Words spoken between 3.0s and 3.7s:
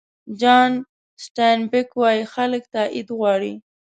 غواړي.